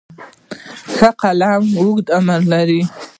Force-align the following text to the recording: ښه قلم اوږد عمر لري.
ښه 0.93 1.09
قلم 1.21 1.63
اوږد 1.79 2.07
عمر 2.17 2.41
لري. 2.51 2.81